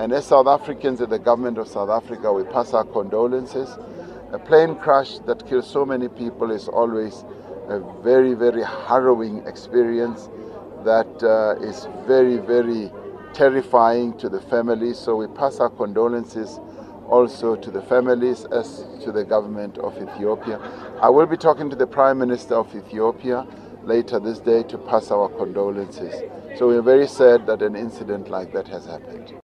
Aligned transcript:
And 0.00 0.14
as 0.14 0.24
South 0.24 0.46
Africans 0.46 1.02
and 1.02 1.12
the 1.12 1.18
government 1.18 1.58
of 1.58 1.68
South 1.68 1.90
Africa, 1.90 2.32
we 2.32 2.42
pass 2.44 2.72
our 2.72 2.86
condolences. 2.86 3.68
A 4.32 4.38
plane 4.38 4.74
crash 4.76 5.18
that 5.26 5.46
kills 5.46 5.68
so 5.68 5.84
many 5.84 6.08
people 6.08 6.50
is 6.50 6.68
always 6.68 7.22
a 7.68 7.80
very, 8.02 8.32
very 8.32 8.62
harrowing 8.62 9.46
experience 9.46 10.30
that 10.86 11.22
uh, 11.22 11.62
is 11.62 11.86
very, 12.06 12.38
very 12.38 12.90
terrifying 13.34 14.16
to 14.16 14.30
the 14.30 14.40
families. 14.40 14.98
So 14.98 15.16
we 15.16 15.26
pass 15.26 15.60
our 15.60 15.68
condolences 15.68 16.58
also 17.06 17.54
to 17.56 17.70
the 17.70 17.82
families 17.82 18.46
as 18.46 18.86
to 19.04 19.12
the 19.12 19.22
government 19.22 19.76
of 19.76 20.00
Ethiopia. 20.00 20.58
I 21.02 21.10
will 21.10 21.26
be 21.26 21.36
talking 21.36 21.68
to 21.68 21.76
the 21.76 21.86
Prime 21.86 22.16
Minister 22.16 22.54
of 22.54 22.74
Ethiopia 22.74 23.46
later 23.82 24.18
this 24.18 24.38
day 24.38 24.62
to 24.62 24.78
pass 24.78 25.10
our 25.10 25.28
condolences. 25.28 26.22
So 26.56 26.68
we're 26.68 26.80
very 26.80 27.06
sad 27.06 27.46
that 27.48 27.60
an 27.60 27.76
incident 27.76 28.30
like 28.30 28.54
that 28.54 28.66
has 28.68 28.86
happened. 28.86 29.34